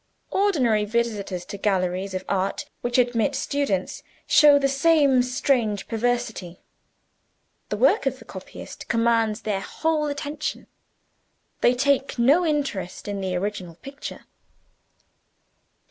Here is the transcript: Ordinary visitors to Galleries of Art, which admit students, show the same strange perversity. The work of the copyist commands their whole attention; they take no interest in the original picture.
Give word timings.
Ordinary 0.31 0.83
visitors 0.83 1.45
to 1.45 1.59
Galleries 1.59 2.15
of 2.15 2.25
Art, 2.27 2.65
which 2.81 2.97
admit 2.97 3.35
students, 3.35 4.01
show 4.25 4.57
the 4.57 4.67
same 4.67 5.21
strange 5.21 5.87
perversity. 5.87 6.59
The 7.69 7.77
work 7.77 8.07
of 8.07 8.17
the 8.17 8.25
copyist 8.25 8.87
commands 8.87 9.41
their 9.43 9.61
whole 9.61 10.07
attention; 10.07 10.65
they 11.59 11.75
take 11.75 12.17
no 12.17 12.43
interest 12.43 13.07
in 13.07 13.21
the 13.21 13.35
original 13.35 13.75
picture. 13.75 14.25